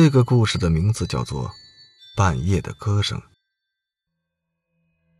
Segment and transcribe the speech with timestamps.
[0.00, 1.48] 这个故事的名字叫做
[2.16, 3.18] 《半夜的歌声》。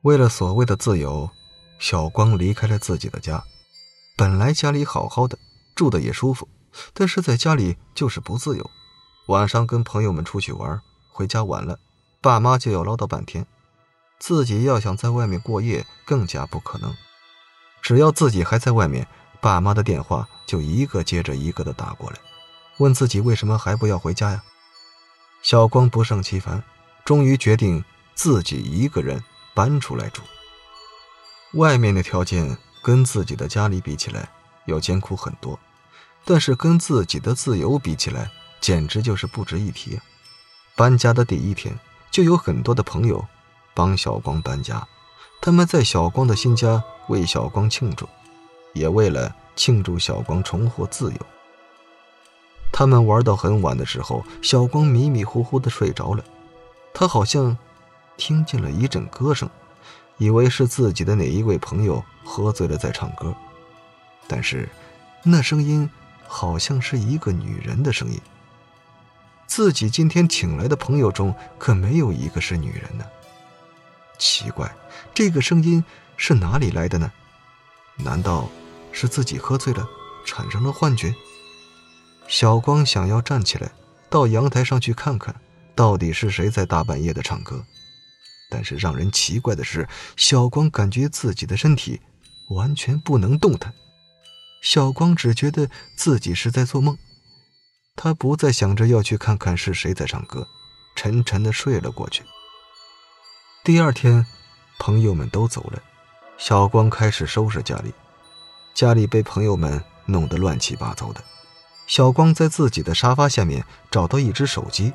[0.00, 1.28] 为了所谓的自由，
[1.78, 3.44] 小光离开了自己的家。
[4.16, 5.38] 本来家里好好的，
[5.74, 6.48] 住的也舒服，
[6.94, 8.70] 但是在家里就是不自由。
[9.26, 10.80] 晚上跟朋友们出去玩，
[11.12, 11.78] 回家晚了，
[12.22, 13.46] 爸妈就要唠叨半天。
[14.18, 16.96] 自己要想在外面过夜，更加不可能。
[17.82, 19.06] 只要自己还在外面，
[19.42, 22.16] 爸妈的电话就一个接着一个的打过来，
[22.78, 24.42] 问自己为什么还不要回家呀？
[25.42, 26.62] 小光不胜其烦，
[27.04, 29.22] 终于决定自己一个人
[29.54, 30.22] 搬出来住。
[31.54, 34.28] 外面的条件跟自己的家里比起来
[34.66, 35.58] 要艰苦很多，
[36.24, 38.30] 但是跟自己的自由比起来，
[38.60, 40.00] 简直就是不值一提。
[40.76, 41.76] 搬家的第一天，
[42.10, 43.26] 就有很多的朋友
[43.74, 44.86] 帮小光搬家，
[45.40, 48.08] 他们在小光的新家为小光庆祝，
[48.72, 51.26] 也为了庆祝小光重获自由。
[52.72, 56.24] 他们玩到很晚的时候，小光迷迷糊糊的睡着了。
[56.94, 57.56] 他好像
[58.16, 59.48] 听见了一阵歌声，
[60.16, 63.34] 以为是自己的哪一位朋友喝醉了在唱歌。
[64.26, 64.68] 但是，
[65.22, 65.88] 那声音
[66.26, 68.18] 好像是一个女人的声音。
[69.46, 73.04] 自己今天请来的朋友中可没有一个是女人呢。
[74.18, 74.74] 奇怪，
[75.12, 75.84] 这个声音
[76.16, 77.12] 是哪里来的呢？
[77.96, 78.48] 难道
[78.92, 79.86] 是自己喝醉了，
[80.24, 81.14] 产生了幻觉？
[82.32, 83.70] 小光想要站起来，
[84.08, 85.38] 到阳台上去看看，
[85.74, 87.62] 到底是谁在大半夜的唱歌。
[88.48, 92.00] 但是让人奇怪的是，小光感觉自己的身体
[92.48, 93.74] 完全不能动弹。
[94.62, 96.96] 小光只觉得自己是在做梦，
[97.96, 100.48] 他不再想着要去看看是谁在唱歌，
[100.96, 102.24] 沉沉的睡了过去。
[103.62, 104.24] 第二天，
[104.78, 105.82] 朋友们都走了，
[106.38, 107.92] 小光开始收拾家里，
[108.72, 111.22] 家里被朋友们弄得乱七八糟的。
[111.86, 114.92] 小光在自己的沙发下面找到一只手机。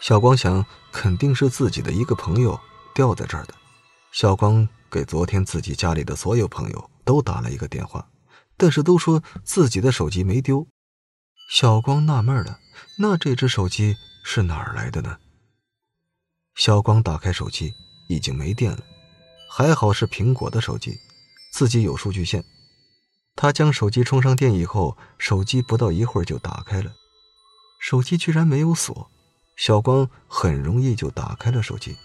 [0.00, 2.58] 小光想，肯定是自己的一个朋友
[2.94, 3.54] 掉在这儿的。
[4.10, 8.08] 小光给昨天自己家里的所有朋友都打了一个电话，
[8.56, 10.66] 但是都说自己的手机没丢。
[11.50, 12.58] 小光纳闷了，
[12.98, 15.18] 那这只手机是哪儿来的呢？
[16.56, 17.72] 小光打开手机，
[18.08, 18.80] 已经没电了，
[19.48, 20.98] 还好是苹果的手机，
[21.52, 22.44] 自己有数据线。
[23.42, 26.92] 他将手机充上电以后，手机不到一会儿就打开了。
[27.80, 29.10] 手机居然没有锁，
[29.56, 31.96] 小光很容易就打开了手机。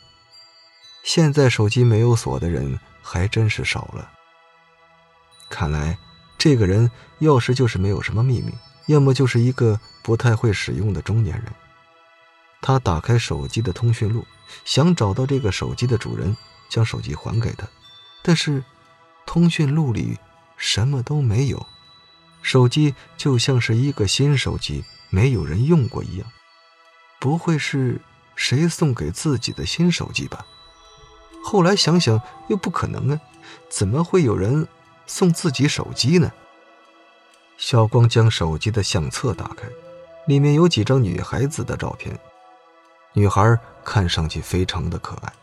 [1.04, 4.10] 现在手机没有锁的人还真是少了。
[5.48, 6.00] 看来
[6.40, 6.90] 这个人
[7.20, 8.52] 要是就是没有什么秘密，
[8.88, 11.54] 要么就是一个不太会使用的中年人。
[12.64, 14.26] 他打开手机的通讯录，
[14.66, 16.36] 想找到这个手机的主人，
[16.68, 17.68] 将手机还给他。
[18.24, 18.64] 但是
[19.28, 20.18] 通讯录里……
[20.58, 21.66] 什么都没有，
[22.42, 26.28] 手机就像是一个新手机，没有人用过一样。
[27.20, 28.02] 不会是
[28.36, 30.46] 谁送给自己的新手机吧？
[31.44, 33.22] 后来想想又不可能啊，
[33.70, 34.68] 怎么会有人
[35.06, 36.32] 送自己手机呢？
[37.58, 39.68] 小光将手机的相册打开，
[40.28, 42.20] 里面有几张女孩子的照片。
[43.14, 45.34] 女孩看上去非常的可爱，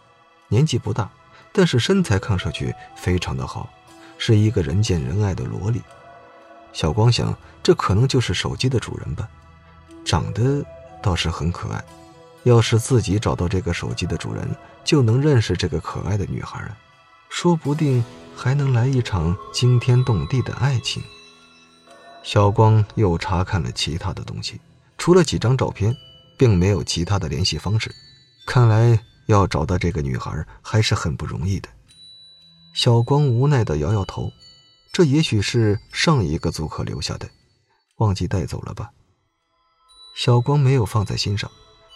[0.49, 1.11] 年纪不大，
[1.53, 3.69] 但是身材看上去非常的好。
[4.27, 5.83] 是一个人见人爱的萝莉，
[6.73, 9.29] 小光想，这可能就是手机的主人吧，
[10.03, 10.65] 长得
[11.03, 11.85] 倒是很可爱。
[12.45, 14.49] 要是自己找到这个手机的主人，
[14.83, 16.75] 就能认识这个可爱的女孩了，
[17.29, 18.03] 说不定
[18.35, 21.03] 还能来一场惊天动地的爱情。
[22.23, 24.59] 小光又查看了其他的东西，
[24.97, 25.95] 除了几张照片，
[26.39, 27.95] 并没有其他的联系方式。
[28.47, 31.69] 看来要找到这个女孩还是很不容易的。
[32.75, 34.33] 小光无奈的摇摇头，
[34.93, 37.31] 这也许是上一个租客留下的，
[37.99, 38.91] 忘记带走了吧。
[40.17, 41.49] 小光没有放在心上。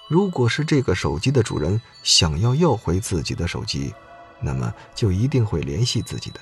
[0.09, 3.93] 如果是这个手机的主人想要要回自己的手机，
[4.41, 6.38] 那么就一定会联系自己的。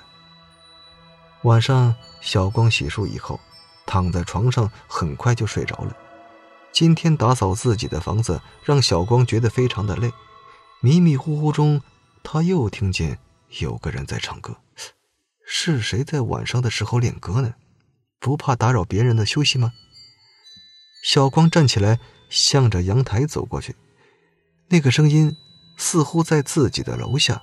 [1.45, 3.41] 晚上，小光洗漱以后，
[3.87, 5.97] 躺在床上，很快就睡着了。
[6.73, 10.13] 今天打扫自己的房子，让小光觉得非常的累。
[10.83, 11.81] 迷迷糊糊中，
[12.23, 13.19] 他又听见。
[13.59, 14.59] 有个人在唱歌，
[15.47, 17.55] 是谁在晚上的时候练歌呢？
[18.19, 19.73] 不怕打扰别人的休息吗？
[21.05, 23.77] 小光站起来，向着阳台走过去。
[24.69, 25.37] 那个声音
[25.77, 27.43] 似乎在自己的楼下。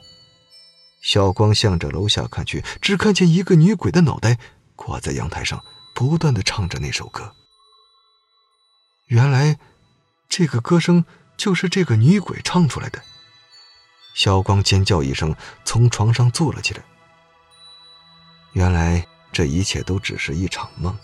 [1.01, 4.38] 小光向着楼下看去，只看见一个女鬼的脑袋
[4.75, 5.63] 挂在阳台上，
[5.95, 7.33] 不断的唱着那首歌。
[9.07, 9.57] 原来，
[10.27, 11.06] 这个歌声
[11.38, 13.01] 就是这个女鬼唱出来的。
[14.13, 16.83] 小光尖叫一声，从床上坐了起来。
[18.51, 20.95] 原来这一切都只是一场梦。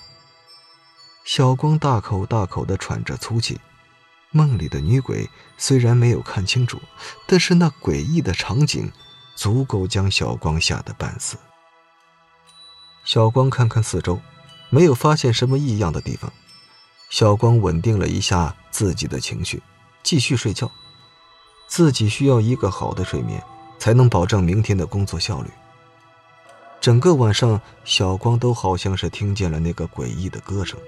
[1.25, 3.59] 小光大口大口的喘着粗气，
[4.31, 6.79] 梦里的女鬼虽然没有看清楚，
[7.27, 8.91] 但是那诡异的场景
[9.35, 11.37] 足够将小光吓得半死。
[13.03, 14.21] 小光看看四周，
[14.69, 16.31] 没有发现什么异样的地方。
[17.09, 19.63] 小光稳定了一下自己的情绪，
[20.03, 20.71] 继续睡觉。
[21.69, 23.41] 自己需要一个好的睡眠，
[23.77, 25.49] 才能保证明天的工作效率。
[26.81, 30.79] 整个晚上，小光都好像是听见了那个诡异的歌声，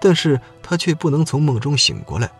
[0.00, 2.30] 但是他却不能从梦中醒过来。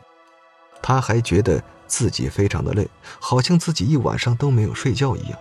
[0.83, 2.87] 他还觉得自己非常的累，
[3.19, 5.39] 好像自己一晚上都没有睡觉一样。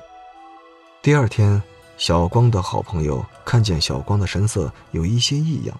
[1.01, 1.61] 第二天，
[1.97, 5.77] 小光的好朋友看见小光的神色有一些异样，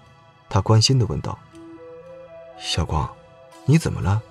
[0.50, 1.40] 他关心的问道。
[2.60, 3.10] 小光，
[3.66, 4.22] 你怎么了？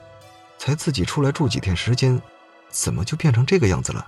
[0.59, 2.21] 才自己出来住几天时间，
[2.75, 4.05] 怎么就变成这个样子了？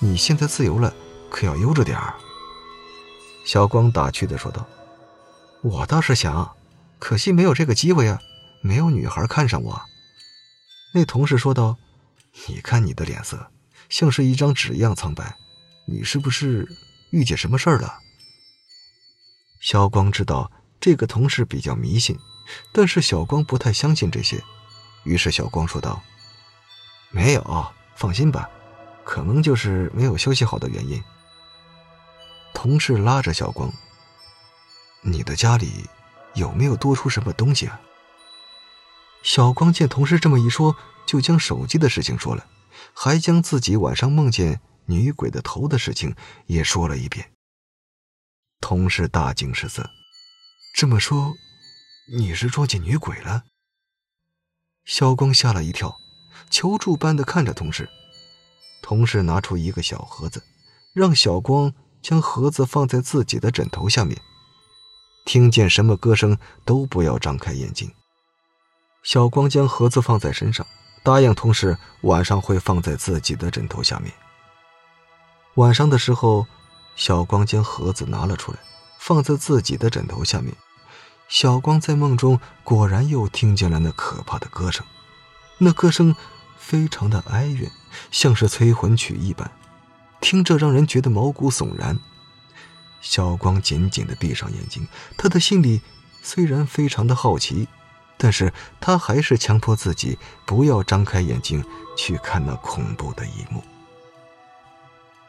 [0.00, 0.92] 你现在自由了，
[1.30, 2.14] 可要悠着点儿。
[3.46, 4.66] 小光打趣的说道
[5.62, 6.56] ：“我倒是想，
[6.98, 8.20] 可惜没有这个机会啊，
[8.60, 9.80] 没有女孩看上我。”
[10.92, 11.78] 那同事说道
[12.48, 13.50] ：“你看你的脸色，
[13.88, 15.36] 像是一张纸一样苍白，
[15.86, 16.68] 你是不是
[17.10, 18.00] 遇见什么事儿了？”
[19.60, 20.50] 小光知道
[20.80, 22.18] 这个同事比较迷信。
[22.72, 24.42] 但是小光不太相信这些，
[25.04, 26.02] 于是小光说道
[27.10, 28.48] ：“没有，放心吧，
[29.04, 31.02] 可能就是没有休息好的原因。”
[32.54, 33.72] 同事拉着小光
[35.02, 35.88] ：“你的家里
[36.34, 37.80] 有没有多出什么东西啊？”
[39.22, 40.76] 小光见同事这么一说，
[41.06, 42.46] 就将手机的事情说了，
[42.94, 46.14] 还将自己晚上梦见女鬼的头的事情
[46.46, 47.32] 也说了一遍。
[48.60, 49.90] 同事大惊失色，
[50.74, 51.34] 这么说。
[52.12, 53.44] 你是撞见女鬼了？
[54.84, 55.96] 小光吓了一跳，
[56.48, 57.88] 求助般的看着同事。
[58.82, 60.42] 同事拿出一个小盒子，
[60.94, 64.20] 让小光将盒子放在自己的枕头下面，
[65.24, 67.92] 听见什么歌声都不要张开眼睛。
[69.02, 70.66] 小光将盒子放在身上，
[71.02, 74.12] 答应同事晚上会放在自己的枕头下面。
[75.54, 76.46] 晚上的时候，
[76.96, 78.58] 小光将盒子拿了出来，
[78.98, 80.54] 放在自己的枕头下面。
[81.28, 84.84] 小光在梦中果然又听见了那可怕的歌声，
[85.62, 86.16] 那歌声
[86.58, 87.70] 非常的哀怨，
[88.10, 89.50] 像是催魂曲一般，
[90.18, 91.98] 听着让人觉得毛骨悚然。
[93.02, 95.82] 小光紧紧地闭上眼睛，他的心里
[96.22, 97.68] 虽然非常的好奇，
[98.16, 101.62] 但是他还是强迫自己不要张开眼睛
[101.94, 103.62] 去看那恐怖的一幕。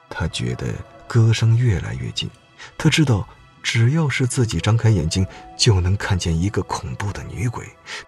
[0.10, 0.74] 他觉得
[1.10, 2.30] 歌声越来越近，
[2.78, 3.28] 他知道。
[3.64, 5.26] 只要是自己张开眼睛，
[5.58, 7.66] 就能看见一个恐怖的女鬼。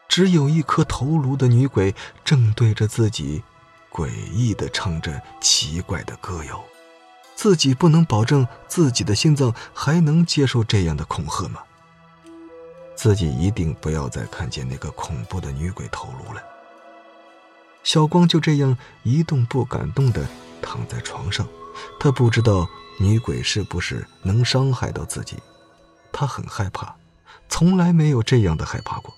[0.08, 1.94] 只有一颗头颅的女鬼
[2.26, 3.44] 正对着自己，
[3.92, 6.64] 诡异的唱着奇怪的歌谣。
[7.36, 11.62] 自己不能保证自己的心脏还能接受这样的恐吓吗？
[12.96, 16.42] 自己一定不要再看见那个恐怖的女鬼头颅了。
[17.84, 20.28] 小光就这样一动不敢动的
[20.62, 21.48] 躺在床上，
[22.00, 22.68] 他不知道。
[23.00, 25.38] 女鬼是不是能伤害到自己？
[26.12, 26.96] 他很害怕，
[27.50, 29.14] 从来没有这样的害怕过。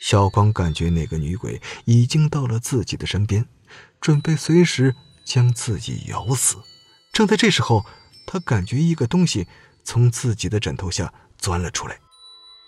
[0.00, 3.46] 小光感觉那个女鬼已经到了自己的身边，
[4.00, 6.56] 准备随时将自己咬死。
[7.12, 7.84] 正在这时候，
[8.26, 9.46] 他感觉一个东西
[9.84, 11.98] 从自己的枕头下钻了出来，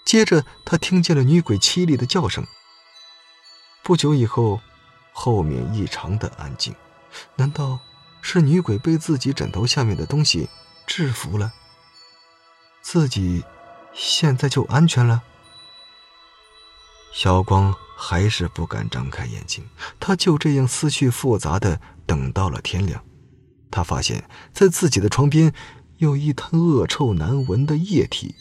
[0.04, 2.44] 接着他听见了女鬼凄厉的叫声。
[3.82, 4.60] 不久以后，
[5.12, 6.74] 后面异常的安静。
[7.36, 7.80] 难道？
[8.22, 10.48] 是女鬼被自己枕头下面的东西
[10.86, 11.52] 制服了，
[12.80, 13.44] 自己
[13.92, 15.22] 现在就安全了。
[17.12, 19.68] 小光还是不敢张开眼睛，
[20.00, 23.04] 他就这样思绪复杂的等到了天亮。
[23.70, 24.24] 他发现，
[24.54, 25.52] 在自己的床边
[25.98, 28.34] 有一滩恶臭难闻的液体，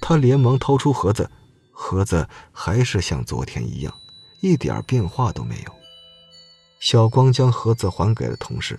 [0.00, 1.30] 他连忙掏出盒子，
[1.72, 3.92] 盒子还是像昨天一样，
[4.40, 5.72] 一点变化都没有。
[6.78, 8.78] 小光将盒子还给了同事。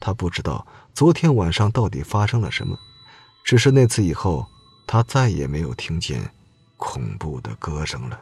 [0.00, 2.76] 他不知道昨天晚上到底发生了什么，
[3.44, 4.46] 只是那次以后，
[4.86, 6.28] 他再也没有听见
[6.76, 8.18] 恐怖的歌声了。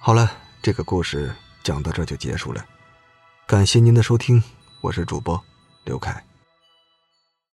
[0.00, 0.32] 好了，
[0.62, 1.32] 这个故事
[1.62, 2.64] 讲到这就结束了，
[3.46, 4.42] 感谢您的收听，
[4.80, 5.40] 我是主播
[5.84, 6.25] 刘凯。